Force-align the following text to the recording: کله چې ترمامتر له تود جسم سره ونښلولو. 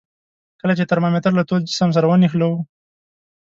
کله 0.61 0.73
چې 0.77 0.87
ترمامتر 0.91 1.31
له 1.35 1.43
تود 1.49 1.61
جسم 1.69 1.89
سره 1.95 2.05
ونښلولو. 2.07 2.51